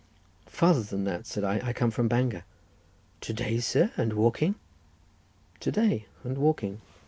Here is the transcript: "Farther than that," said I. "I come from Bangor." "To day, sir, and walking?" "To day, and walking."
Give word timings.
"Farther 0.47 0.81
than 0.81 1.03
that," 1.03 1.27
said 1.27 1.43
I. 1.43 1.61
"I 1.63 1.73
come 1.73 1.91
from 1.91 2.07
Bangor." 2.07 2.43
"To 3.21 3.33
day, 3.33 3.59
sir, 3.59 3.91
and 3.95 4.13
walking?" 4.13 4.55
"To 5.59 5.71
day, 5.71 6.07
and 6.23 6.39
walking." 6.39 6.81